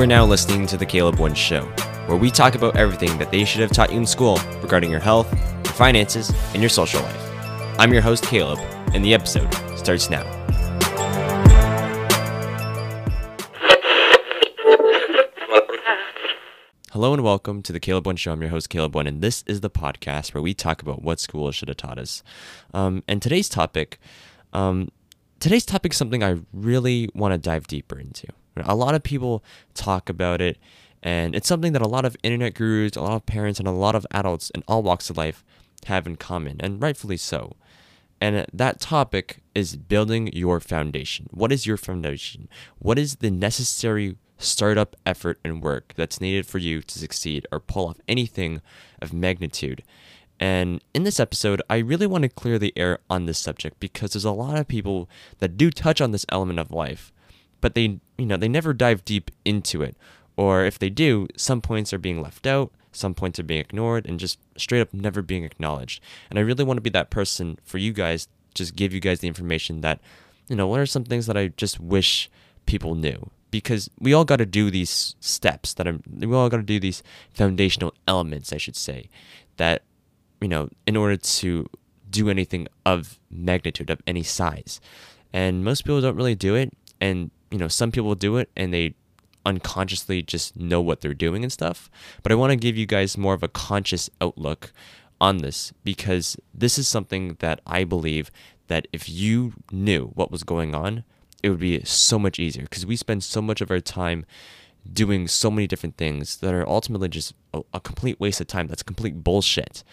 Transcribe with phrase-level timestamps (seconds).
[0.00, 1.66] Are now listening to The Caleb One Show,
[2.06, 4.98] where we talk about everything that they should have taught you in school regarding your
[4.98, 7.76] health, your finances, and your social life.
[7.78, 8.58] I'm your host, Caleb,
[8.94, 10.24] and the episode starts now.
[16.92, 18.32] Hello and welcome to the Caleb One Show.
[18.32, 21.20] I'm your host, Caleb One, and this is the podcast where we talk about what
[21.20, 22.22] school should have taught us.
[22.72, 24.00] Um, and today's topic,
[24.54, 24.92] um,
[25.40, 28.28] today's topic is something I really want to dive deeper into.
[28.56, 30.58] A lot of people talk about it,
[31.02, 33.72] and it's something that a lot of internet gurus, a lot of parents, and a
[33.72, 35.44] lot of adults in all walks of life
[35.86, 37.56] have in common, and rightfully so.
[38.20, 41.26] And that topic is building your foundation.
[41.30, 42.48] What is your foundation?
[42.78, 47.60] What is the necessary startup effort and work that's needed for you to succeed or
[47.60, 48.60] pull off anything
[49.00, 49.82] of magnitude.
[50.38, 54.12] And in this episode, I really want to clear the air on this subject because
[54.12, 57.12] there's a lot of people that do touch on this element of life,
[57.60, 59.96] but they, you know, they never dive deep into it.
[60.36, 64.06] Or if they do, some points are being left out, some points are being ignored,
[64.06, 66.02] and just straight up never being acknowledged.
[66.28, 69.20] And I really want to be that person for you guys, just give you guys
[69.20, 70.00] the information that,
[70.48, 72.30] you know, what are some things that I just wish
[72.66, 76.58] people knew because we all got to do these steps that I'm, we all got
[76.58, 79.08] to do these foundational elements i should say
[79.56, 79.82] that
[80.40, 81.66] you know in order to
[82.08, 84.80] do anything of magnitude of any size
[85.32, 88.72] and most people don't really do it and you know some people do it and
[88.72, 88.94] they
[89.46, 91.90] unconsciously just know what they're doing and stuff
[92.22, 94.72] but i want to give you guys more of a conscious outlook
[95.20, 98.30] on this because this is something that i believe
[98.68, 101.04] that if you knew what was going on
[101.42, 104.26] it would be so much easier because we spend so much of our time
[104.90, 108.66] doing so many different things that are ultimately just a, a complete waste of time.
[108.66, 109.84] That's complete bullshit.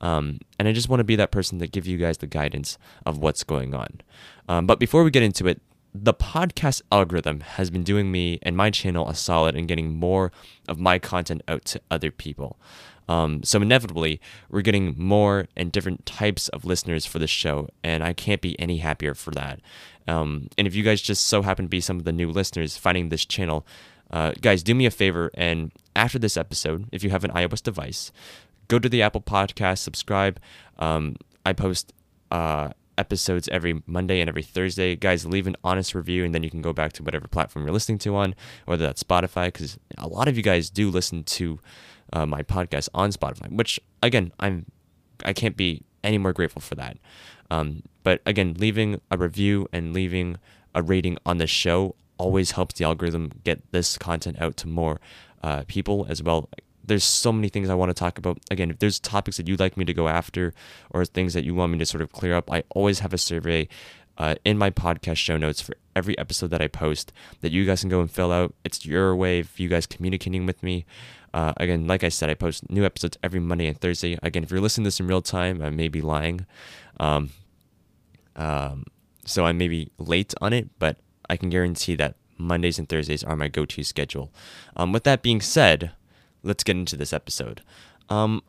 [0.00, 2.78] Um, and I just want to be that person to give you guys the guidance
[3.06, 4.00] of what's going on.
[4.48, 5.60] Um, but before we get into it,
[5.94, 10.32] the podcast algorithm has been doing me and my channel a solid in getting more
[10.68, 12.58] of my content out to other people.
[13.08, 14.20] Um, so inevitably,
[14.50, 18.58] we're getting more and different types of listeners for this show, and I can't be
[18.58, 19.60] any happier for that.
[20.08, 22.76] Um, and if you guys just so happen to be some of the new listeners
[22.76, 23.66] finding this channel,
[24.10, 27.62] uh, guys, do me a favor and after this episode, if you have an iOS
[27.62, 28.10] device,
[28.68, 30.40] go to the Apple Podcast, subscribe.
[30.78, 31.16] Um,
[31.46, 31.92] I post
[32.30, 34.96] uh, episodes every Monday and every Thursday.
[34.96, 37.72] Guys, leave an honest review, and then you can go back to whatever platform you're
[37.72, 38.34] listening to on,
[38.66, 41.58] whether that's Spotify, because a lot of you guys do listen to
[42.12, 44.66] uh, my podcast on Spotify, which again, I'm
[45.24, 46.98] I can't be any more grateful for that.
[47.50, 50.36] Um, but again, leaving a review and leaving
[50.74, 55.00] a rating on the show always helps the algorithm get this content out to more
[55.42, 56.48] uh, people as well.
[56.86, 58.38] There's so many things I want to talk about.
[58.50, 60.52] Again, if there's topics that you'd like me to go after
[60.90, 63.18] or things that you want me to sort of clear up, I always have a
[63.18, 63.68] survey
[64.18, 67.80] uh, in my podcast show notes for every episode that I post that you guys
[67.80, 68.54] can go and fill out.
[68.64, 70.84] It's your way of you guys communicating with me.
[71.32, 74.18] Uh, again, like I said, I post new episodes every Monday and Thursday.
[74.22, 76.46] Again, if you're listening to this in real time, I may be lying.
[77.00, 77.30] Um,
[78.36, 78.84] um,
[79.24, 83.24] so I may be late on it, but I can guarantee that Mondays and Thursdays
[83.24, 84.32] are my go to schedule.
[84.76, 85.92] Um, with that being said,
[86.44, 87.62] let's get into this episode.
[88.08, 88.42] Um,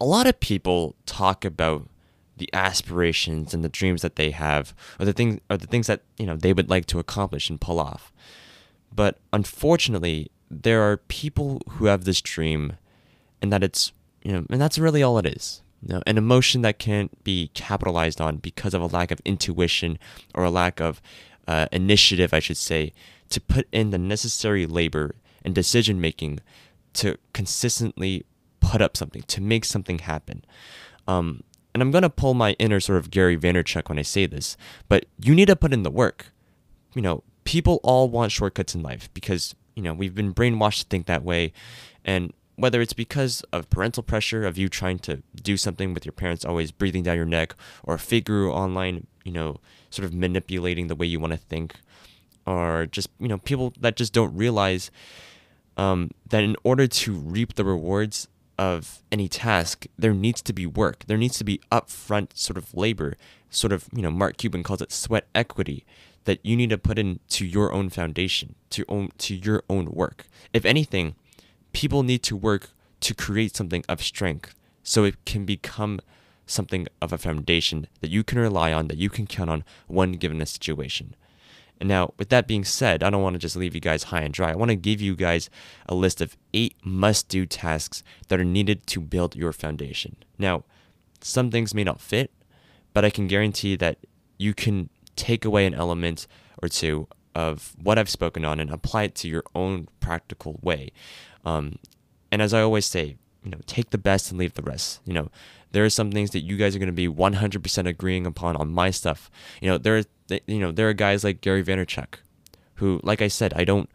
[0.00, 1.88] a lot of people talk about
[2.36, 6.02] the aspirations and the dreams that they have, or the things, or the things that
[6.18, 8.12] you know they would like to accomplish and pull off.
[8.94, 12.74] But unfortunately, there are people who have this dream
[13.42, 16.62] and that it's you know and that's really all it is you know, an emotion
[16.62, 19.98] that can't be capitalized on because of a lack of intuition
[20.34, 21.02] or a lack of
[21.46, 22.92] uh, initiative i should say
[23.28, 25.14] to put in the necessary labor
[25.44, 26.40] and decision making
[26.94, 28.24] to consistently
[28.60, 30.44] put up something to make something happen
[31.06, 31.42] um,
[31.74, 34.56] and i'm going to pull my inner sort of gary vaynerchuk when i say this
[34.88, 36.32] but you need to put in the work
[36.94, 40.86] you know people all want shortcuts in life because you know, we've been brainwashed to
[40.86, 41.52] think that way.
[42.04, 46.12] And whether it's because of parental pressure of you trying to do something with your
[46.12, 50.94] parents always breathing down your neck or guru online, you know, sort of manipulating the
[50.94, 51.74] way you want to think
[52.46, 54.90] or just, you know, people that just don't realize
[55.76, 58.28] um, that in order to reap the rewards
[58.58, 61.04] of any task, there needs to be work.
[61.06, 63.16] There needs to be upfront sort of labor,
[63.50, 65.84] sort of, you know, Mark Cuban calls it sweat equity
[66.24, 70.26] that you need to put into your own foundation, to own to your own work.
[70.52, 71.14] If anything,
[71.72, 76.00] people need to work to create something of strength so it can become
[76.46, 80.12] something of a foundation that you can rely on, that you can count on when
[80.12, 81.14] given a situation.
[81.80, 84.22] And now, with that being said, I don't want to just leave you guys high
[84.22, 84.52] and dry.
[84.52, 85.50] I want to give you guys
[85.88, 90.16] a list of eight must do tasks that are needed to build your foundation.
[90.38, 90.64] Now,
[91.20, 92.30] some things may not fit,
[92.92, 93.98] but I can guarantee that
[94.38, 96.26] you can take away an element
[96.62, 100.92] or two of what I've spoken on and apply it to your own practical way.
[101.44, 101.78] Um,
[102.30, 105.00] and as I always say, you know, take the best and leave the rest.
[105.04, 105.30] You know,
[105.72, 108.70] there are some things that you guys are going to be 100% agreeing upon on
[108.70, 109.30] my stuff.
[109.60, 110.02] You know, there are
[110.46, 112.16] you know there are guys like Gary Vaynerchuk,
[112.76, 113.90] who, like I said, I don't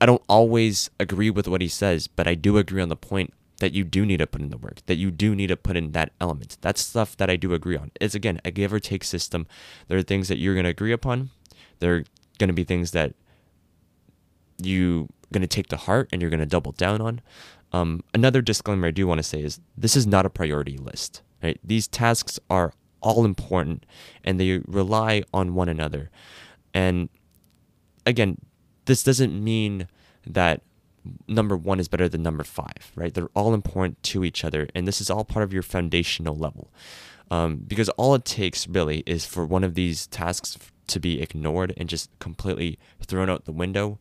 [0.00, 3.32] I don't always agree with what he says, but I do agree on the point
[3.58, 5.76] that you do need to put in the work, that you do need to put
[5.76, 6.56] in that element.
[6.60, 7.92] That's stuff that I do agree on.
[8.00, 9.46] It's again a give or take system.
[9.86, 11.30] There are things that you're going to agree upon.
[11.78, 12.04] There are
[12.38, 13.14] going to be things that
[14.58, 17.20] you're going to take to heart and you're going to double down on.
[17.72, 21.22] Um, another disclaimer I do want to say is this is not a priority list.
[21.42, 21.58] Right?
[21.64, 23.84] These tasks are all important
[24.22, 26.10] and they rely on one another.
[26.72, 27.08] And
[28.06, 28.38] again,
[28.84, 29.88] this doesn't mean
[30.26, 30.62] that
[31.26, 33.12] number one is better than number five, right?
[33.12, 36.72] They're all important to each other, and this is all part of your foundational level.
[37.30, 40.58] Um, because all it takes really is for one of these tasks
[40.88, 43.98] to be ignored and just completely thrown out the window,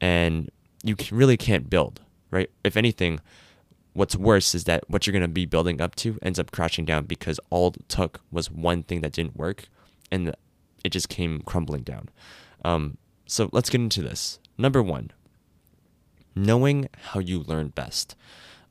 [0.00, 0.50] and
[0.82, 2.50] you really can't build, right?
[2.64, 3.20] If anything,
[3.92, 6.84] what's worse is that what you're going to be building up to ends up crashing
[6.84, 9.68] down because all it took was one thing that didn't work,
[10.10, 10.34] and
[10.84, 12.08] it just came crumbling down.
[12.64, 14.38] Um, so let's get into this.
[14.56, 15.12] Number one,
[16.34, 18.16] knowing how you learn best.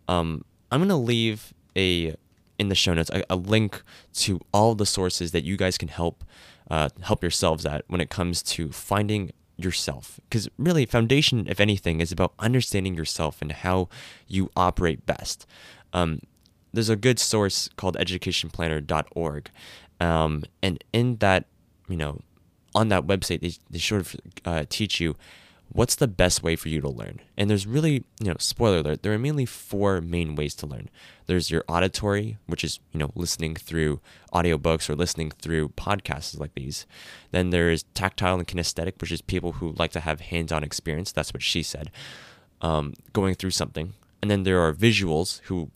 [0.07, 2.15] Um, I'm gonna leave a
[2.57, 3.83] in the show notes a, a, link
[4.13, 6.24] to all the sources that you guys can help
[6.71, 10.19] uh, help yourselves at when it comes to finding yourself.
[10.30, 13.89] Because really foundation if anything is about understanding yourself and how
[14.27, 15.45] you operate best.
[15.94, 16.21] Um,
[16.74, 19.50] there's a good source called educationplanner.org
[20.00, 21.45] um, and in that
[21.88, 22.21] you know
[22.75, 24.15] on that website they, they sort of
[24.45, 25.15] uh, teach you
[25.69, 27.19] what's the best way for you to learn?
[27.38, 30.90] And there's really, you know, spoiler alert, there are mainly four main ways to learn.
[31.25, 34.00] There's your auditory, which is, you know, listening through
[34.34, 36.86] audiobooks or listening through podcasts like these.
[37.31, 41.12] Then there's tactile and kinesthetic, which is people who like to have hands on experience.
[41.12, 41.92] That's what she said,
[42.62, 43.94] um, going through something.
[44.22, 45.69] And then there are visuals who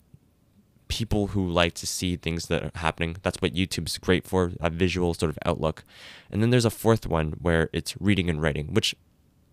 [0.88, 3.16] people who like to see things that are happening.
[3.22, 5.84] That's what YouTube's great for, a visual sort of outlook.
[6.30, 8.94] And then there's a fourth one where it's reading and writing, which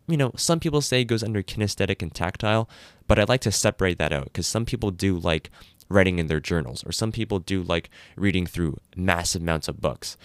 [0.10, 2.70] you know, some people say it goes under kinesthetic and tactile,
[3.08, 5.50] but I like to separate that out because some people do like
[5.88, 10.18] writing in their journals, or some people do like reading through massive amounts of books.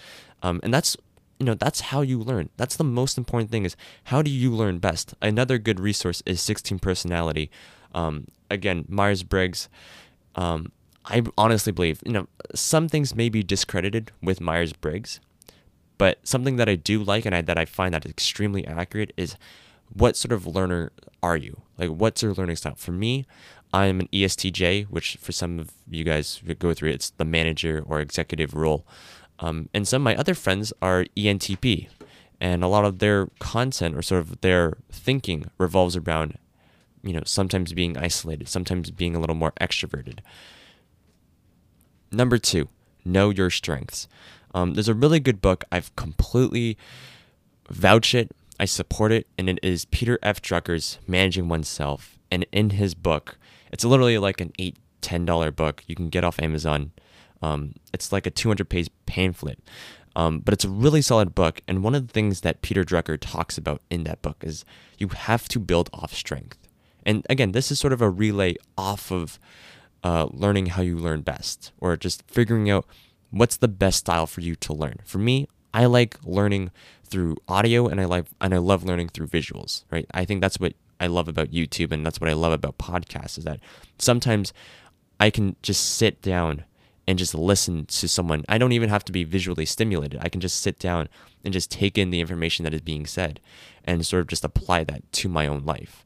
[0.43, 0.97] Um, and that's
[1.39, 2.49] you know that's how you learn.
[2.57, 5.13] That's the most important thing is how do you learn best?
[5.21, 7.49] Another good resource is 16 personality.
[7.93, 9.69] Um, again myers-briggs
[10.35, 10.71] um,
[11.05, 15.19] i honestly believe you know some things may be discredited with myers-briggs
[15.97, 19.35] but something that i do like and I, that i find that extremely accurate is
[19.93, 20.91] what sort of learner
[21.21, 21.61] are you?
[21.77, 22.75] Like, what's your learning style?
[22.75, 23.25] For me,
[23.73, 27.99] I'm an ESTJ, which for some of you guys go through it's the manager or
[27.99, 28.85] executive role.
[29.39, 31.89] Um, and some of my other friends are ENTP,
[32.39, 36.37] and a lot of their content or sort of their thinking revolves around,
[37.03, 40.19] you know, sometimes being isolated, sometimes being a little more extroverted.
[42.11, 42.69] Number two,
[43.03, 44.07] know your strengths.
[44.53, 45.65] Um, there's a really good book.
[45.69, 46.77] I've completely
[47.69, 50.41] vouch it I support it, and it is Peter F.
[50.41, 52.17] Drucker's Managing Oneself.
[52.31, 53.37] And in his book,
[53.71, 56.91] it's literally like an eight, ten dollar book you can get off Amazon.
[57.41, 59.59] Um, it's like a 200 page pamphlet,
[60.15, 61.61] um, but it's a really solid book.
[61.67, 64.65] And one of the things that Peter Drucker talks about in that book is
[64.97, 66.57] you have to build off strength.
[67.05, 69.37] And again, this is sort of a relay off of
[70.03, 72.85] uh, learning how you learn best, or just figuring out
[73.31, 74.99] what's the best style for you to learn.
[75.03, 76.71] For me, I like learning
[77.05, 80.05] through audio and I like and I love learning through visuals, right?
[80.11, 83.37] I think that's what I love about YouTube and that's what I love about podcasts
[83.37, 83.59] is that
[83.99, 84.53] sometimes
[85.19, 86.65] I can just sit down
[87.07, 88.43] and just listen to someone.
[88.49, 90.19] I don't even have to be visually stimulated.
[90.23, 91.07] I can just sit down
[91.43, 93.39] and just take in the information that is being said
[93.83, 96.03] and sort of just apply that to my own life.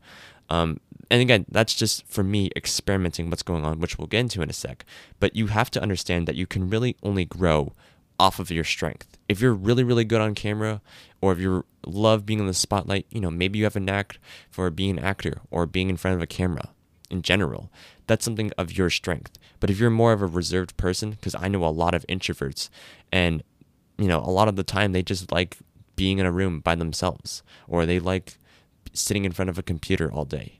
[0.49, 0.79] Um,
[1.09, 4.49] and again, that's just for me experimenting what's going on, which we'll get into in
[4.49, 4.85] a sec.
[5.19, 7.73] But you have to understand that you can really only grow
[8.19, 9.17] off of your strength.
[9.27, 10.81] If you're really, really good on camera,
[11.21, 14.19] or if you love being in the spotlight, you know, maybe you have a knack
[14.49, 16.69] for being an actor or being in front of a camera
[17.09, 17.71] in general.
[18.07, 19.37] That's something of your strength.
[19.59, 22.69] But if you're more of a reserved person, because I know a lot of introverts,
[23.11, 23.43] and,
[23.97, 25.57] you know, a lot of the time they just like
[25.95, 28.37] being in a room by themselves, or they like
[28.93, 30.59] sitting in front of a computer all day.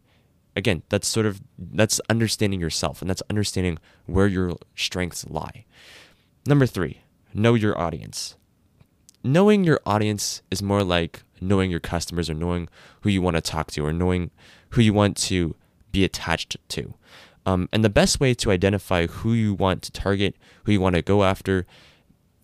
[0.56, 5.66] Again, that's sort of that's understanding yourself and that's understanding where your strengths lie.
[6.46, 7.02] Number 3,
[7.34, 8.36] know your audience.
[9.24, 12.70] Knowing your audience is more like knowing your customers or knowing
[13.02, 14.32] who you want to talk to or knowing
[14.70, 15.56] who you want to
[15.92, 16.94] be attached to.
[17.46, 20.96] Um, and the best way to identify who you want to target, who you want
[20.96, 21.66] to go after,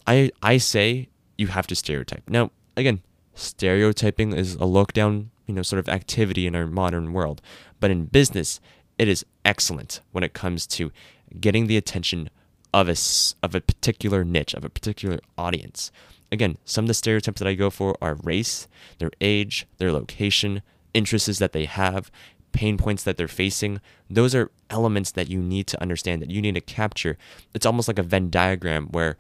[0.08, 2.24] I I say you have to stereotype.
[2.30, 3.02] Now, again,
[3.34, 7.42] stereotyping is a look down, you know, sort of activity in our modern world.
[7.80, 8.60] But in business,
[8.98, 10.92] it is excellent when it comes to
[11.40, 12.30] getting the attention
[12.76, 12.96] of a,
[13.42, 15.92] of a particular niche, of a particular audience.
[16.30, 18.68] Again, some of the stereotypes that I go for are race,
[18.98, 20.62] their age, their location,
[20.94, 22.12] interests that they have,
[22.52, 23.80] pain points that they're facing.
[24.10, 27.18] Those are elements that you need to understand, that you need to capture.
[27.54, 29.16] It's almost like a Venn diagram where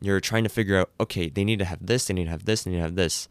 [0.00, 2.44] you're trying to figure out, okay, they need to have this, they need to have
[2.44, 3.28] this, they need to have this.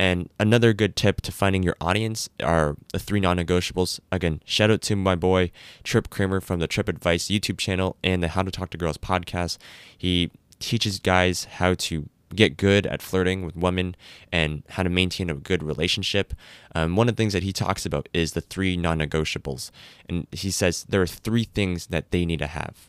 [0.00, 4.00] And another good tip to finding your audience are the three non negotiables.
[4.10, 5.50] Again, shout out to my boy
[5.84, 8.96] Trip Kramer from the Trip Advice YouTube channel and the How to Talk to Girls
[8.96, 9.58] podcast.
[9.98, 13.94] He teaches guys how to get good at flirting with women
[14.32, 16.32] and how to maintain a good relationship.
[16.74, 19.70] Um, one of the things that he talks about is the three non negotiables.
[20.08, 22.88] And he says there are three things that they need to have.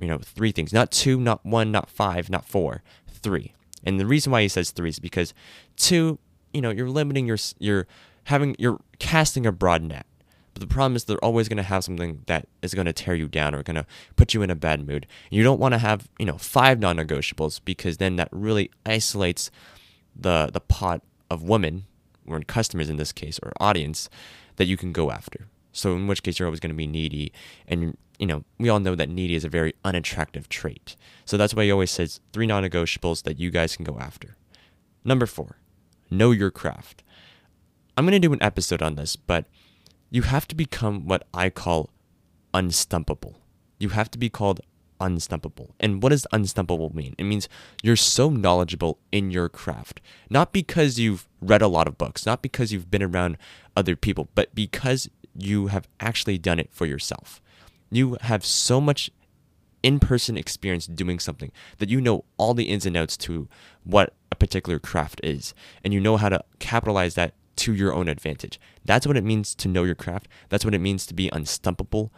[0.00, 3.52] You know, three things, not two, not one, not five, not four, three.
[3.84, 5.32] And the reason why he says three is because
[5.76, 6.18] two
[6.52, 7.86] you know, you're limiting your you're
[8.24, 10.06] having you're casting a broad net.
[10.54, 13.14] But the problem is they're always going to have something that is going to tear
[13.14, 15.06] you down or going to put you in a bad mood.
[15.30, 19.50] You don't want to have, you know, five non-negotiables because then that really isolates
[20.16, 21.84] the the pot of women
[22.26, 24.08] or customers in this case or audience
[24.56, 25.46] that you can go after.
[25.72, 27.32] So in which case you're always going to be needy
[27.68, 30.94] and you know, we all know that needy is a very unattractive trait.
[31.24, 34.36] So that's why he always says three non-negotiables that you guys can go after.
[35.04, 35.56] Number 4
[36.10, 37.02] know your craft.
[37.96, 39.46] I'm going to do an episode on this, but
[40.10, 41.90] you have to become what I call
[42.52, 43.34] unstumpable.
[43.78, 44.60] You have to be called
[45.00, 45.70] unstumpable.
[45.80, 47.14] And what does unstumpable mean?
[47.18, 47.48] It means
[47.82, 52.42] you're so knowledgeable in your craft, not because you've read a lot of books, not
[52.42, 53.38] because you've been around
[53.76, 57.40] other people, but because you have actually done it for yourself.
[57.90, 59.10] You have so much
[59.82, 63.48] in person experience doing something that you know all the ins and outs to
[63.84, 68.08] what a particular craft is, and you know how to capitalize that to your own
[68.08, 68.58] advantage.
[68.84, 70.28] That's what it means to know your craft.
[70.48, 72.10] That's what it means to be unstumpable.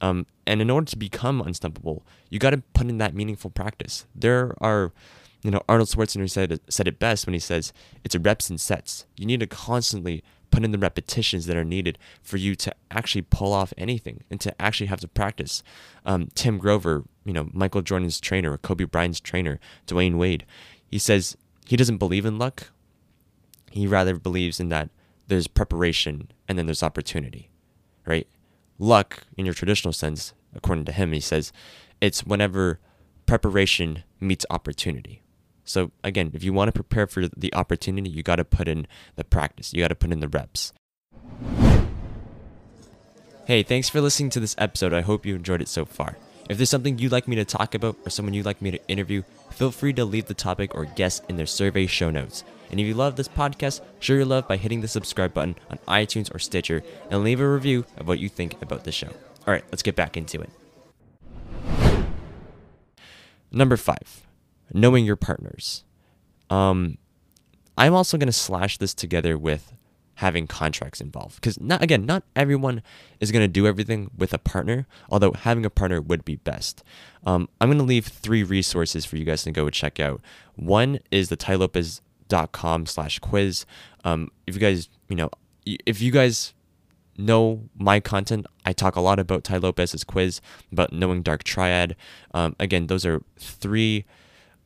[0.00, 4.06] Um, and in order to become unstumpable, you got to put in that meaningful practice.
[4.14, 4.92] There are,
[5.42, 7.72] you know, Arnold Schwarzenegger said said it best when he says
[8.04, 9.06] it's reps and sets.
[9.16, 13.22] You need to constantly put in the repetitions that are needed for you to actually
[13.22, 15.62] pull off anything and to actually have to practice.
[16.04, 20.46] Um, Tim Grover, you know, Michael Jordan's trainer, Kobe Bryant's trainer, Dwyane Wade,
[20.86, 21.36] he says
[21.66, 22.68] he doesn't believe in luck.
[23.70, 24.88] He rather believes in that
[25.28, 27.50] there's preparation and then there's opportunity,
[28.06, 28.26] right?
[28.78, 31.52] Luck, in your traditional sense, according to him, he says,
[32.00, 32.80] it's whenever
[33.26, 35.22] preparation meets opportunity.
[35.68, 38.86] So again, if you want to prepare for the opportunity, you got to put in
[39.16, 39.74] the practice.
[39.74, 40.72] You got to put in the reps.
[43.44, 44.94] Hey, thanks for listening to this episode.
[44.94, 46.16] I hope you enjoyed it so far.
[46.48, 48.88] If there's something you'd like me to talk about or someone you'd like me to
[48.88, 52.44] interview, feel free to leave the topic or guest in their survey show notes.
[52.70, 55.78] And if you love this podcast, show your love by hitting the subscribe button on
[55.86, 59.08] iTunes or Stitcher and leave a review of what you think about the show.
[59.46, 60.50] All right, let's get back into it.
[63.50, 64.27] Number five,
[64.72, 65.84] knowing your partners.
[66.50, 66.98] Um,
[67.76, 69.72] I'm also going to slash this together with
[70.16, 72.82] having contracts involved because not again not everyone
[73.20, 76.82] is going to do everything with a partner although having a partner would be best
[77.24, 80.20] um, i'm going to leave three resources for you guys to go check out
[80.56, 83.64] one is the tailopez.com slash quiz
[84.02, 85.30] um, if you guys you know
[85.64, 86.52] if you guys
[87.18, 90.40] know my content, I talk a lot about Tai Lopez's quiz,
[90.72, 91.96] about knowing Dark Triad.
[92.32, 94.04] Um, again, those are three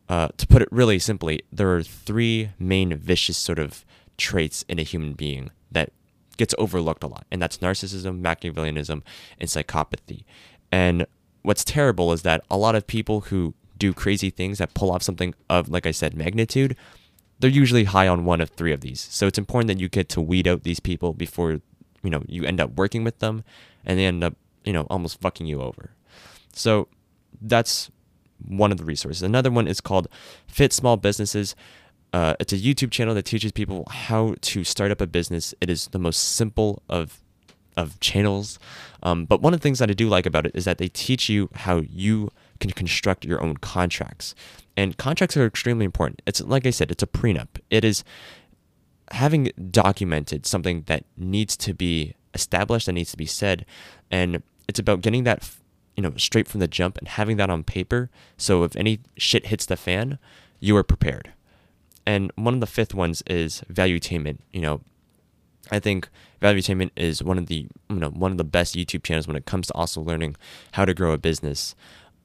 [0.09, 3.85] uh, to put it really simply, there are three main vicious sort of
[4.19, 5.93] traits in a human being that
[6.37, 9.03] gets overlooked a lot, and that's narcissism, Machiavellianism,
[9.39, 10.25] and psychopathy.
[10.71, 11.07] And
[11.43, 15.03] what's terrible is that a lot of people who do crazy things that pull off
[15.03, 16.77] something of, like I said, magnitude,
[17.39, 19.01] they're usually high on one of three of these.
[19.01, 21.61] So it's important that you get to weed out these people before
[22.03, 23.45] you know you end up working with them,
[23.85, 25.91] and they end up you know almost fucking you over.
[26.53, 26.89] So
[27.41, 27.91] that's
[28.47, 29.23] one of the resources.
[29.23, 30.09] Another one is called
[30.47, 31.55] Fit Small Businesses.
[32.13, 35.55] Uh, it's a YouTube channel that teaches people how to start up a business.
[35.61, 37.21] It is the most simple of
[37.77, 38.59] of channels.
[39.03, 40.89] Um, but one of the things that I do like about it is that they
[40.89, 42.31] teach you how you
[42.61, 44.35] can construct your own contracts.
[44.77, 46.21] And contracts are extremely important.
[46.27, 47.49] It's like I said, it's a prenup.
[47.71, 48.05] It is
[49.11, 53.67] having documented something that needs to be established, that needs to be said,
[54.11, 55.49] and it's about getting that
[55.97, 58.11] you know, straight from the jump and having that on paper.
[58.37, 60.19] So if any shit hits the fan,
[60.61, 61.33] you are prepared.
[62.07, 64.39] And one of the fifth ones is value valuetainment.
[64.53, 64.81] You know,
[65.71, 66.09] I think
[66.41, 69.37] value valuetainment is one of the you know one of the best YouTube channels when
[69.37, 70.37] it comes to also learning
[70.73, 71.75] how to grow a business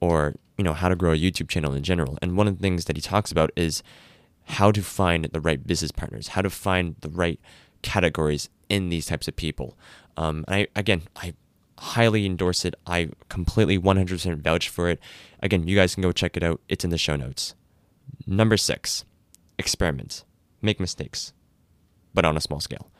[0.00, 2.18] or you know how to grow a YouTube channel in general.
[2.20, 3.82] And one of the things that he talks about is
[4.44, 7.38] how to find the right business partners, how to find the right
[7.82, 9.76] categories in these types of people.
[10.16, 11.34] Um, and I again, I
[11.78, 12.74] highly endorse it.
[12.86, 15.00] I completely 100% vouch for it.
[15.42, 16.60] Again, you guys can go check it out.
[16.68, 17.54] It's in the show notes.
[18.26, 19.04] Number six,
[19.58, 20.24] experiment,
[20.60, 21.32] make mistakes,
[22.14, 22.90] but on a small scale.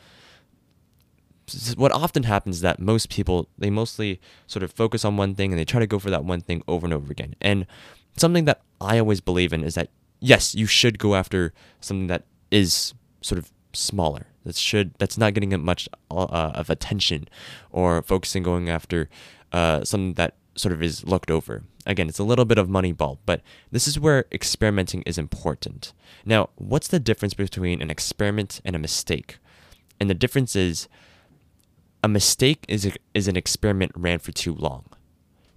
[1.76, 5.50] What often happens is that most people they mostly sort of focus on one thing
[5.50, 7.34] and they try to go for that one thing over and over again.
[7.40, 7.66] And
[8.16, 9.88] something that I always believe in is that
[10.20, 12.92] yes, you should go after something that is
[13.22, 14.26] sort of smaller.
[14.44, 17.28] That should that's not getting much uh, of attention,
[17.70, 19.08] or focusing going after
[19.52, 21.64] uh, something that sort of is looked over.
[21.86, 25.92] Again, it's a little bit of Moneyball, but this is where experimenting is important.
[26.24, 29.38] Now, what's the difference between an experiment and a mistake?
[30.00, 30.88] And the difference is
[32.02, 34.84] a mistake is a, is an experiment ran for too long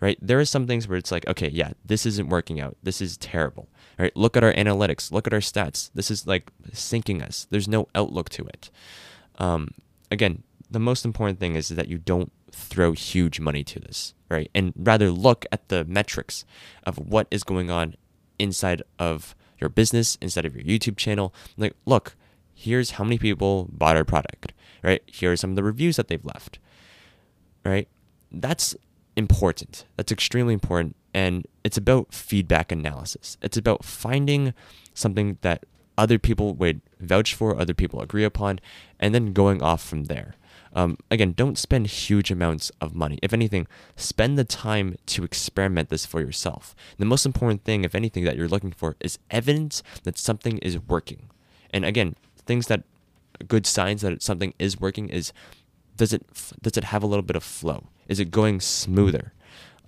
[0.01, 0.17] right?
[0.21, 2.75] There are some things where it's like, okay, yeah, this isn't working out.
[2.83, 3.69] This is terrible.
[3.97, 4.15] Right?
[4.17, 5.11] Look at our analytics.
[5.11, 5.91] Look at our stats.
[5.93, 7.47] This is like sinking us.
[7.49, 8.71] There's no outlook to it.
[9.37, 9.69] Um,
[10.09, 14.49] again, the most important thing is that you don't throw huge money to this, right?
[14.55, 16.45] And rather look at the metrics
[16.83, 17.95] of what is going on
[18.39, 21.33] inside of your business, inside of your YouTube channel.
[21.57, 22.15] Like, look,
[22.53, 24.53] here's how many people bought our product,
[24.83, 25.03] right?
[25.05, 26.57] Here are some of the reviews that they've left,
[27.63, 27.87] right?
[28.31, 28.75] That's
[29.15, 29.85] important.
[29.97, 30.95] That's extremely important.
[31.13, 33.37] And it's about feedback analysis.
[33.41, 34.53] It's about finding
[34.93, 35.65] something that
[35.97, 38.59] other people would vouch for, other people agree upon,
[38.99, 40.35] and then going off from there.
[40.73, 43.19] Um, again, don't spend huge amounts of money.
[43.21, 46.73] If anything, spend the time to experiment this for yourself.
[46.97, 50.79] The most important thing, if anything, that you're looking for is evidence that something is
[50.79, 51.29] working.
[51.73, 52.15] And again,
[52.45, 52.83] things that
[53.47, 55.33] good signs that something is working is
[55.97, 56.25] does it
[56.61, 57.87] does it have a little bit of flow?
[58.11, 59.31] Is it going smoother?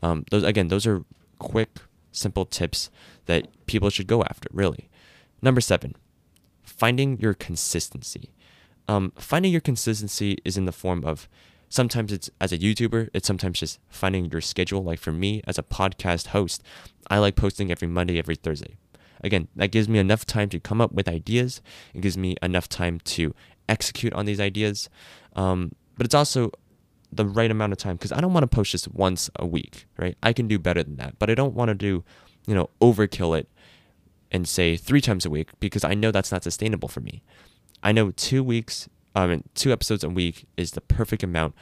[0.02, 1.04] Um, those again, those are
[1.40, 1.80] quick,
[2.14, 2.90] simple tips
[3.26, 4.48] that people should go after.
[4.54, 4.90] Really.
[5.42, 5.94] Number seven,
[6.62, 8.32] finding your consistency.
[8.88, 11.28] Um, finding your consistency is in the form of
[11.68, 14.82] sometimes it's as a YouTuber, it's sometimes just finding your schedule.
[14.82, 16.64] Like for me, as a podcast host,
[17.10, 18.78] I like posting every Monday, every Thursday.
[19.22, 21.62] Again, that gives me enough time to come up with ideas.
[21.94, 23.36] It gives me enough time to
[23.68, 24.90] execute on these ideas.
[25.36, 26.52] Um, but it's also
[27.16, 29.86] the right amount of time because I don't want to post just once a week,
[29.98, 30.18] right?
[30.24, 32.04] I can do better than that, but I don't want to do,
[32.48, 33.50] you know, overkill it
[34.32, 37.24] and say three times a week because I know that's not sustainable for me.
[37.82, 41.56] I know two weeks, I mean, two episodes a week is the perfect amount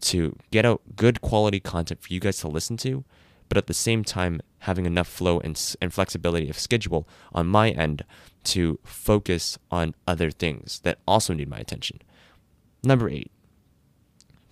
[0.00, 3.04] to get out good quality content for you guys to listen to,
[3.48, 7.70] but at the same time, having enough flow and, and flexibility of schedule on my
[7.70, 8.04] end
[8.42, 12.00] to focus on other things that also need my attention.
[12.82, 13.30] Number eight,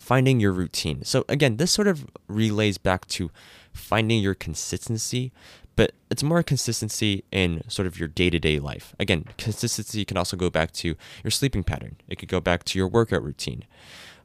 [0.04, 1.02] finding your routine.
[1.02, 3.30] So again, this sort of relays back to
[3.72, 5.32] finding your consistency,
[5.76, 8.94] but it's more consistency in sort of your day-to-day life.
[9.00, 11.96] Again, consistency can also go back to your sleeping pattern.
[12.06, 13.64] It could go back to your workout routine.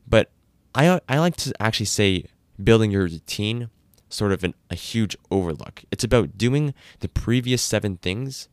[0.05, 0.29] But
[0.75, 2.25] I I like to actually say
[2.61, 3.69] building your routine
[4.09, 5.83] sort of an, a huge overlook.
[5.91, 8.49] It's about doing the previous 7 things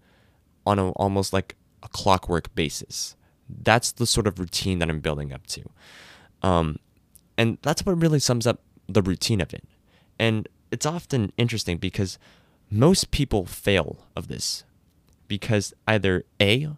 [0.64, 3.16] on a, almost like a clockwork basis.
[3.48, 5.62] That's the sort of routine that I'm building up to.
[6.42, 6.78] Um,
[7.36, 9.64] and that's what really sums up the routine of it.
[10.18, 12.18] And it's often interesting because
[12.70, 14.64] most people fail of this
[15.28, 16.68] because either A,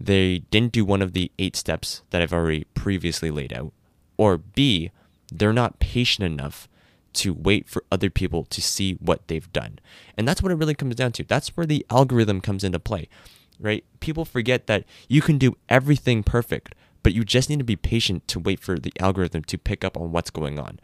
[0.00, 3.72] they didn't do one of the eight steps that I've already previously laid out,
[4.16, 4.90] or B,
[5.32, 6.68] they're not patient enough
[7.14, 9.78] to wait for other people to see what they've done.
[10.16, 11.24] And that's what it really comes down to.
[11.24, 13.08] That's where the algorithm comes into play,
[13.58, 13.84] right?
[14.00, 18.26] People forget that you can do everything perfect, but you just need to be patient
[18.28, 20.80] to wait for the algorithm to pick up on what's going on.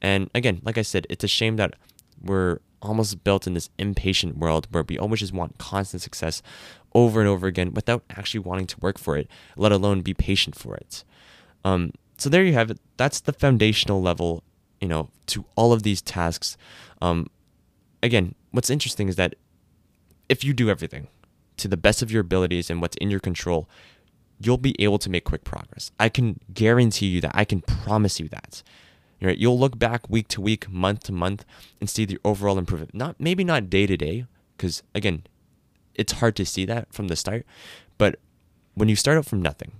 [0.00, 1.74] And again, like I said, it's a shame that
[2.20, 6.42] we're almost built in this impatient world where we always just want constant success
[6.94, 10.54] over and over again without actually wanting to work for it, let alone be patient
[10.56, 11.04] for it.
[11.64, 12.80] Um, so there you have it.
[12.96, 14.42] That's the foundational level,
[14.80, 16.56] you know, to all of these tasks.
[17.00, 17.28] Um,
[18.02, 19.36] again, what's interesting is that
[20.28, 21.08] if you do everything
[21.58, 23.68] to the best of your abilities and what's in your control,
[24.44, 25.90] you'll be able to make quick progress.
[25.98, 27.32] I can guarantee you that.
[27.34, 28.62] I can promise you that.
[29.20, 29.38] Right?
[29.38, 31.44] You'll look back week to week, month to month,
[31.80, 32.94] and see the overall improvement.
[32.94, 34.26] Not maybe not day to day,
[34.56, 35.24] because again,
[35.94, 37.46] it's hard to see that from the start.
[37.98, 38.18] But
[38.74, 39.72] when you start out from nothing,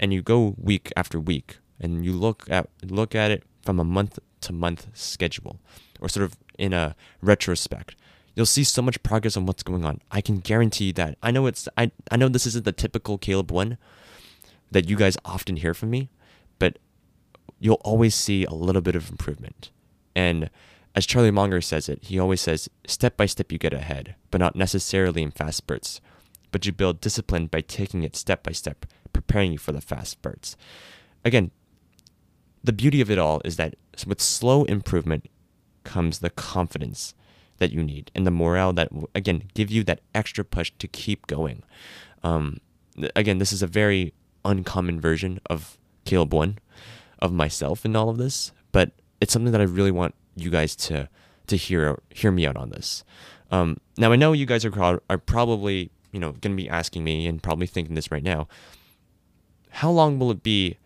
[0.00, 3.84] and you go week after week, and you look at look at it from a
[3.84, 5.60] month to month schedule,
[6.00, 7.94] or sort of in a retrospect,
[8.34, 10.00] you'll see so much progress on what's going on.
[10.10, 11.18] I can guarantee that.
[11.22, 13.78] I know it's I, I know this isn't the typical Caleb one
[14.70, 16.08] that you guys often hear from me,
[16.58, 16.78] but
[17.60, 19.70] you'll always see a little bit of improvement.
[20.14, 20.48] And
[20.94, 24.40] as Charlie Munger says it, he always says, step by step you get ahead, but
[24.40, 26.00] not necessarily in fast spurts.
[26.52, 30.12] but you build discipline by taking it step by step, preparing you for the fast
[30.12, 30.56] spurts.
[31.24, 31.50] Again,
[32.62, 33.74] the beauty of it all is that
[34.06, 35.28] with slow improvement
[35.82, 37.14] comes the confidence
[37.62, 41.26] that you need and the morale that again give you that extra push to keep
[41.26, 41.62] going.
[42.22, 42.58] Um,
[43.14, 44.12] again, this is a very
[44.44, 46.58] uncommon version of Caleb one
[47.20, 50.74] of myself in all of this, but it's something that I really want you guys
[50.76, 51.08] to
[51.46, 53.04] to hear hear me out on this.
[53.50, 57.04] Um, now I know you guys are are probably you know going to be asking
[57.04, 58.48] me and probably thinking this right now.
[59.70, 60.76] How long will it be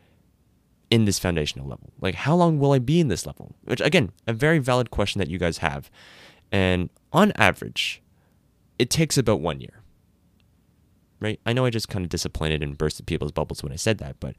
[0.90, 1.92] in this foundational level?
[2.00, 3.54] Like, how long will I be in this level?
[3.64, 5.90] Which, again, a very valid question that you guys have.
[6.52, 8.02] And on average,
[8.78, 9.82] it takes about one year.
[11.18, 11.40] Right?
[11.46, 14.20] I know I just kind of disappointed and bursted people's bubbles when I said that,
[14.20, 14.36] but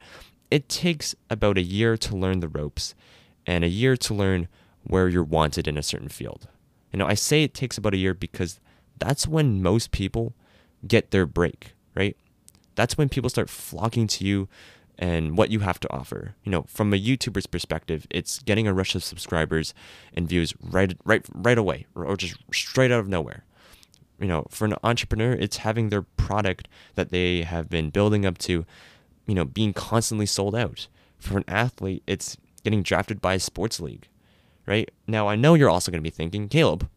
[0.50, 2.94] it takes about a year to learn the ropes
[3.46, 4.48] and a year to learn
[4.84, 6.48] where you're wanted in a certain field.
[6.92, 8.60] You know, I say it takes about a year because
[8.98, 10.34] that's when most people
[10.86, 12.16] get their break, right?
[12.74, 14.48] That's when people start flocking to you
[14.98, 16.34] and what you have to offer.
[16.42, 19.72] You know, from a YouTuber's perspective, it's getting a rush of subscribers
[20.12, 23.44] and views right right right away or just straight out of nowhere.
[24.20, 28.36] You know, for an entrepreneur, it's having their product that they have been building up
[28.38, 28.66] to,
[29.26, 30.88] you know, being constantly sold out.
[31.18, 34.08] For an athlete, it's getting drafted by a sports league.
[34.66, 34.90] Right?
[35.06, 36.88] Now, I know you're also going to be thinking, Caleb,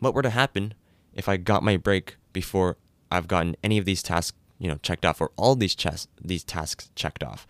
[0.00, 0.74] what were to happen
[1.14, 2.76] if I got my break before
[3.10, 6.42] I've gotten any of these tasks you know checked off or all these chess these
[6.42, 7.46] tasks checked off.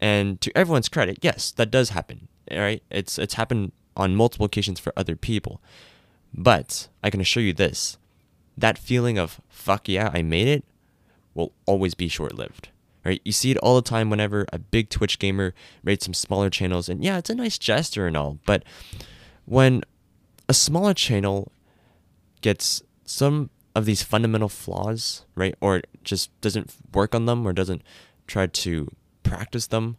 [0.00, 2.28] And to everyone's credit, yes, that does happen.
[2.50, 2.82] Right?
[2.90, 5.62] It's it's happened on multiple occasions for other people.
[6.34, 7.98] But I can assure you this,
[8.56, 10.64] that feeling of fuck yeah, I made it
[11.34, 12.68] will always be short-lived.
[13.04, 13.20] Right?
[13.24, 16.88] You see it all the time whenever a big Twitch gamer rates some smaller channels
[16.88, 18.62] and yeah, it's a nice gesture and all, but
[19.44, 19.82] when
[20.48, 21.50] a smaller channel
[22.42, 25.54] gets some of these fundamental flaws, right?
[25.60, 27.82] Or just doesn't work on them or doesn't
[28.26, 28.88] try to
[29.22, 29.96] practice them.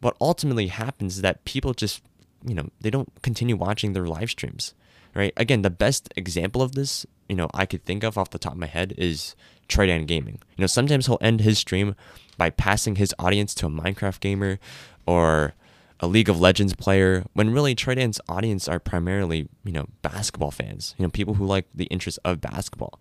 [0.00, 2.02] What ultimately happens is that people just,
[2.46, 4.74] you know, they don't continue watching their live streams,
[5.14, 5.32] right?
[5.36, 8.52] Again, the best example of this, you know, I could think of off the top
[8.52, 9.34] of my head is
[9.68, 10.40] Tridan Gaming.
[10.56, 11.94] You know, sometimes he'll end his stream
[12.36, 14.58] by passing his audience to a Minecraft gamer
[15.06, 15.54] or
[16.00, 20.94] a League of Legends player, when really Tridan's audience are primarily, you know, basketball fans,
[20.98, 22.98] you know, people who like the interest of basketball.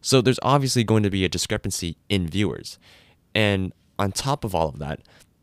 [0.00, 2.78] So there's obviously going to be a discrepancy in viewers.
[3.34, 5.00] And on top of all of that,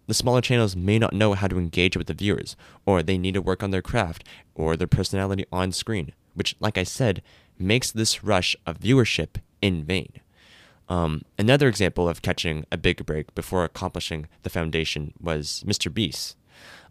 [0.08, 2.56] the smaller channels may not know how to engage with the viewers,
[2.86, 6.78] or they need to work on their craft or their personality on screen, which, like
[6.78, 7.22] I said,
[7.58, 10.14] makes this rush of viewership in vain.
[10.88, 15.92] Um, another example of catching a big break before accomplishing the foundation was Mr.
[15.92, 16.38] Beast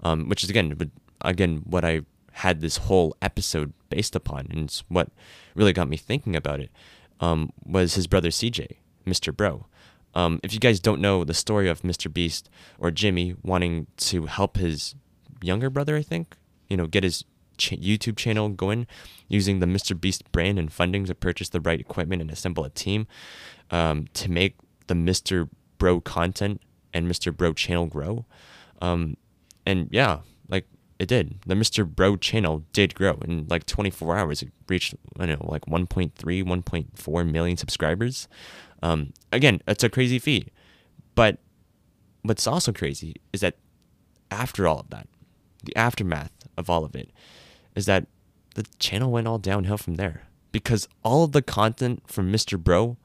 [0.02, 0.90] um, which is again
[1.22, 5.08] again what I had this whole episode based upon, and it's what
[5.54, 6.70] really got me thinking about it.
[7.20, 9.34] Um, was his brother CJ, Mr.
[9.34, 9.66] Bro.
[10.14, 12.12] Um, if you guys don't know the story of Mr.
[12.12, 12.48] Beast
[12.78, 14.94] or Jimmy wanting to help his
[15.42, 16.36] younger brother, I think,
[16.68, 17.24] you know, get his
[17.58, 18.86] ch- YouTube channel going
[19.28, 19.98] using the Mr.
[19.98, 23.06] Beast brand and funding to purchase the right equipment and assemble a team
[23.70, 25.48] um, to make the Mr.
[25.78, 26.60] Bro content
[26.92, 27.36] and Mr.
[27.36, 28.24] Bro channel grow.
[28.80, 29.16] Um,
[29.66, 30.66] and yeah, like
[30.98, 31.40] it did.
[31.46, 31.86] The Mr.
[31.86, 34.42] Bro channel did grow in like 24 hours.
[34.42, 38.28] It reached, I don't know, like 1.3, 1.4 million subscribers.
[38.82, 40.50] Um, again, it's a crazy feat.
[41.14, 41.38] But
[42.22, 43.56] what's also crazy is that
[44.30, 45.08] after all of that,
[45.62, 47.10] the aftermath of all of it,
[47.74, 48.06] is that
[48.54, 50.24] the channel went all downhill from there.
[50.52, 52.58] Because all of the content from Mr.
[52.58, 52.96] Bro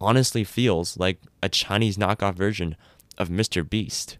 [0.00, 2.76] honestly feels like a Chinese knockoff version
[3.16, 3.68] of Mr.
[3.68, 4.18] Beast.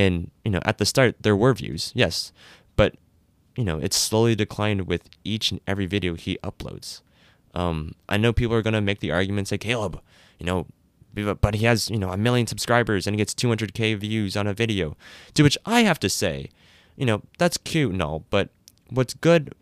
[0.00, 2.32] And, you know, at the start, there were views, yes.
[2.74, 2.94] But,
[3.54, 7.02] you know, it's slowly declined with each and every video he uploads.
[7.54, 10.00] Um, I know people are going to make the argument, say, Caleb,
[10.38, 10.66] you know,
[11.14, 14.54] but he has, you know, a million subscribers and he gets 200K views on a
[14.54, 14.96] video.
[15.34, 16.48] To which I have to say,
[16.96, 18.48] you know, that's cute and all, but
[18.88, 19.54] what's good,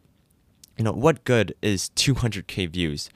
[0.77, 3.11] you know, what good is 200K views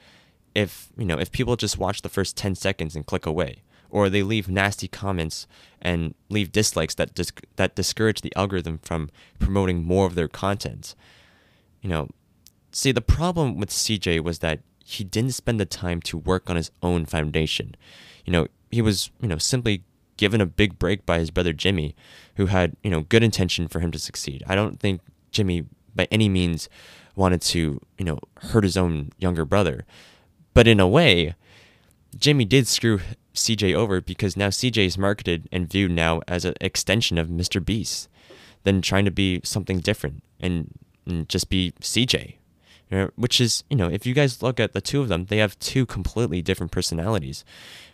[0.53, 3.61] if, you know, if people just watch the first 10 seconds and click away?
[3.93, 5.45] Or they leave nasty comments
[5.79, 7.11] and leave dislikes that
[7.57, 10.95] that discourage the algorithm from promoting more of their content.
[11.81, 12.09] You know,
[12.71, 16.55] see the problem with CJ was that he didn't spend the time to work on
[16.55, 17.75] his own foundation.
[18.25, 19.83] You know, he was, you know, simply
[20.17, 21.95] given a big break by his brother Jimmy,
[22.35, 24.43] who had, you know, good intention for him to succeed.
[24.47, 25.01] I don't think
[25.31, 26.67] Jimmy by any means
[27.15, 29.85] wanted to, you know, hurt his own younger brother.
[30.55, 31.35] But in a way,
[32.17, 32.99] Jimmy did screw
[33.33, 37.63] CJ over because now CJ is marketed and viewed now as an extension of Mr.
[37.63, 38.09] Beast
[38.63, 42.35] than trying to be something different and, and just be CJ.
[43.15, 45.57] which is, you know, if you guys look at the two of them, they have
[45.59, 47.43] two completely different personalities.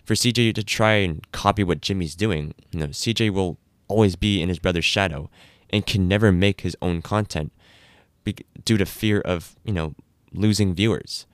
[0.04, 4.42] For CJ to try and copy what Jimmy's doing, you know, CJ will always be
[4.42, 5.30] in his brother's shadow
[5.70, 7.52] and can never make his own content
[8.66, 9.96] due to fear of, you know,
[10.34, 11.26] losing viewers.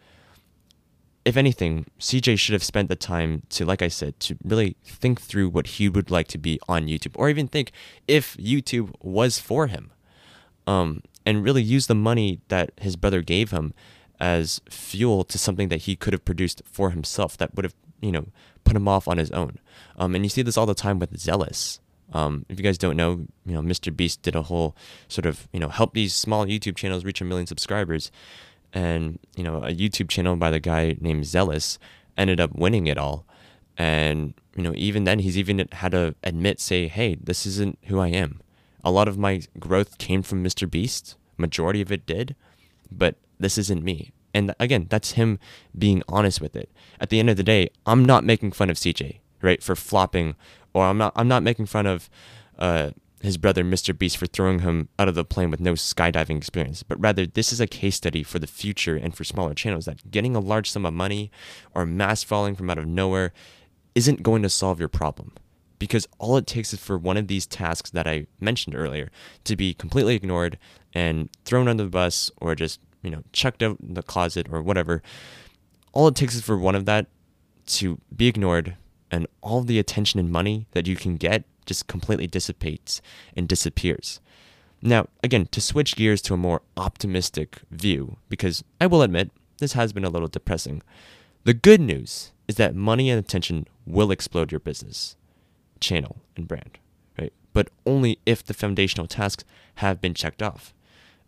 [1.25, 5.19] If anything, CJ should have spent the time to, like I said, to really think
[5.19, 7.71] through what he would like to be on YouTube, or even think
[8.07, 9.91] if YouTube was for him.
[10.67, 13.73] Um, and really use the money that his brother gave him
[14.19, 18.11] as fuel to something that he could have produced for himself that would have, you
[18.11, 18.27] know,
[18.63, 19.59] put him off on his own.
[19.97, 21.79] Um, and you see this all the time with Zealous.
[22.13, 23.95] Um, if you guys don't know, you know, Mr.
[23.95, 24.75] Beast did a whole
[25.07, 28.11] sort of, you know, help these small YouTube channels reach a million subscribers.
[28.75, 31.79] And, you know, a YouTube channel by the guy named Zealous
[32.17, 33.25] ended up winning it all.
[33.77, 37.99] And, you know, even then, he's even had to admit, say, hey, this isn't who
[37.99, 38.41] I am.
[38.83, 40.69] A lot of my growth came from Mr.
[40.69, 42.35] Beast, majority of it did,
[42.91, 44.11] but this isn't me.
[44.33, 45.39] And again, that's him
[45.77, 46.69] being honest with it.
[46.99, 50.35] At the end of the day, I'm not making fun of CJ, right, for flopping,
[50.73, 52.09] or I'm not I'm not making fun of
[52.59, 52.91] uh,
[53.25, 53.97] his brother Mr.
[53.97, 57.51] Beast for throwing him out of the plane with no skydiving experience, but rather this
[57.51, 60.69] is a case study for the future and for smaller channels that getting a large
[60.69, 61.31] sum of money
[61.73, 63.33] or mass falling from out of nowhere
[63.93, 65.31] isn't going to solve your problem
[65.79, 69.11] because all it takes is for one of these tasks that I mentioned earlier
[69.43, 70.57] to be completely ignored
[70.93, 74.61] and thrown under the bus or just, you know, chucked out in the closet or
[74.61, 75.01] whatever.
[75.93, 77.07] All it takes is for one of that
[77.67, 78.75] to be ignored
[79.11, 83.01] and all the attention and money that you can get just completely dissipates
[83.35, 84.19] and disappears.
[84.81, 89.73] Now, again, to switch gears to a more optimistic view, because I will admit this
[89.73, 90.83] has been a little depressing.
[91.43, 95.15] The good news is that money and attention will explode your business
[95.79, 96.77] channel and brand,
[97.17, 97.33] right?
[97.53, 99.43] But only if the foundational tasks
[99.75, 100.73] have been checked off.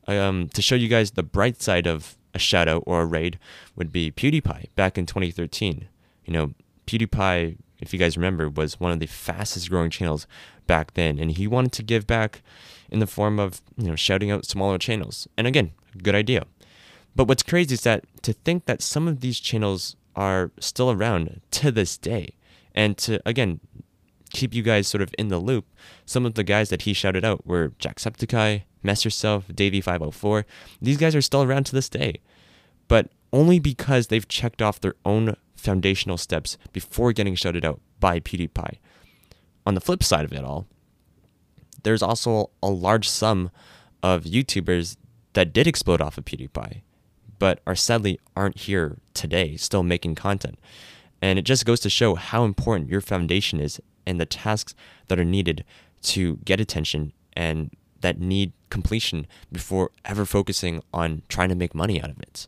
[0.07, 3.37] Um, to show you guys the bright side of a shadow or a raid
[3.75, 5.87] would be PewDiePie back in 2013.
[6.25, 6.53] You know,
[6.85, 10.27] PewDiePie, if you guys remember, was one of the fastest growing channels
[10.65, 12.41] back then, and he wanted to give back
[12.89, 15.27] in the form of you know shouting out smaller channels.
[15.37, 16.45] And again, good idea.
[17.15, 21.41] But what's crazy is that to think that some of these channels are still around
[21.51, 22.35] to this day,
[22.75, 23.59] and to again
[24.31, 25.65] keep you guys sort of in the loop,
[26.05, 30.43] some of the guys that he shouted out were Jacksepticeye, Mess Yourself, Davey504.
[30.81, 32.19] These guys are still around to this day,
[32.87, 38.19] but only because they've checked off their own foundational steps before getting shouted out by
[38.19, 38.77] PewDiePie.
[39.65, 40.67] On the flip side of it all,
[41.83, 43.51] there's also a large sum
[44.01, 44.97] of YouTubers
[45.33, 46.81] that did explode off of PewDiePie,
[47.39, 50.59] but are sadly aren't here today, still making content.
[51.21, 54.75] And it just goes to show how important your foundation is and the tasks
[55.07, 55.65] that are needed
[56.03, 62.01] to get attention and that need completion before ever focusing on trying to make money
[62.01, 62.47] out of it.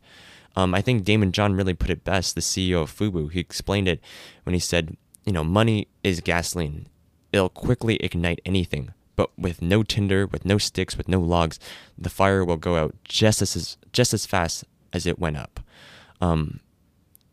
[0.59, 3.31] Um, I think Daymond John really put it best, the CEO of FUBU.
[3.31, 4.01] He explained it
[4.43, 6.87] when he said, you know, money is gasoline.
[7.31, 11.59] It'll quickly ignite anything, but with no tinder, with no sticks, with no logs,
[11.97, 15.61] the fire will go out just as just as fast as it went up.
[16.19, 16.59] Um,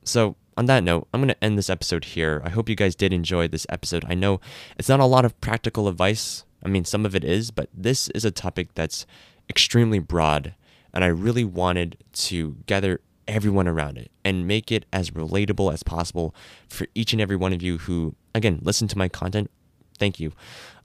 [0.05, 2.41] so on that note, I'm going to end this episode here.
[2.45, 4.05] I hope you guys did enjoy this episode.
[4.07, 4.41] I know
[4.79, 6.45] it's not a lot of practical advice.
[6.62, 9.05] I mean, some of it is, but this is a topic that's
[9.51, 10.55] extremely broad,
[10.95, 15.83] and I really wanted to gather everyone around it and make it as relatable as
[15.83, 16.35] possible
[16.69, 19.51] for each and every one of you who, again, listen to my content.
[19.99, 20.33] Thank you.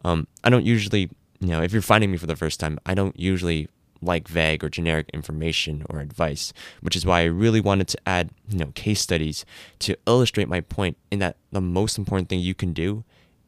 [0.03, 2.93] Um, I don't usually, you know, if you're finding me for the first time, I
[2.93, 3.67] don't usually
[4.01, 8.31] like vague or generic information or advice, which is why I really wanted to add,
[8.49, 9.45] you know, case studies
[9.79, 13.03] to illustrate my point in that the most important thing you can do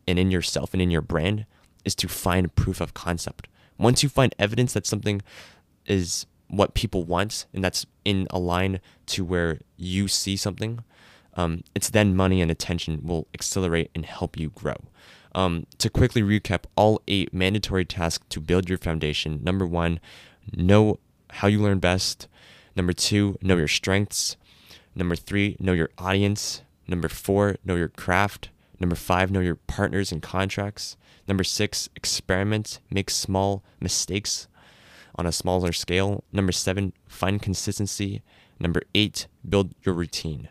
[0.08, 1.46] and in yourself and in your brand
[1.86, 3.48] is to find proof of concept.
[3.78, 5.22] Once you find evidence that something
[5.86, 10.84] is what people want and that's in a line to where you see something,
[11.36, 14.76] um, it's then money and attention will accelerate and help you grow.
[15.36, 19.40] Um, to quickly recap all eight mandatory tasks to build your foundation.
[19.44, 20.00] Number one,
[20.56, 21.00] know
[21.32, 22.28] how you learn best.
[22.76, 24.38] Number two, know your strengths.
[24.96, 26.62] Number three, know your audience.
[26.88, 28.50] Number four, know your craft.
[28.80, 30.98] Number five, know your partners and contracts.
[31.28, 34.48] Number six, experiment, make small mistakes
[35.16, 36.24] on a smaller scale.
[36.32, 38.22] Number seven, find consistency.
[38.60, 40.50] Number eight, build your routine.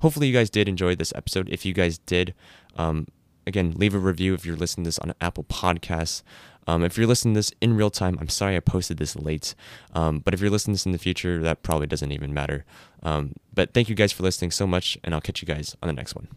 [0.00, 1.48] Hopefully, you guys did enjoy this episode.
[1.50, 2.34] If you guys did,
[2.76, 3.06] um,
[3.46, 6.22] again, leave a review if you're listening to this on Apple Podcasts.
[6.66, 9.54] Um, if you're listening to this in real time, I'm sorry I posted this late.
[9.94, 12.64] Um, but if you're listening to this in the future, that probably doesn't even matter.
[13.02, 15.88] Um, but thank you guys for listening so much, and I'll catch you guys on
[15.88, 16.28] the next one.